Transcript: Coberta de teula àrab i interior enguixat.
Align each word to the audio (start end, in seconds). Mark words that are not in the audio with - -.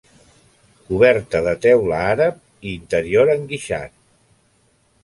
Coberta 0.87 1.41
de 1.49 1.53
teula 1.67 2.01
àrab 2.15 2.41
i 2.43 2.75
interior 2.81 3.35
enguixat. 3.39 3.97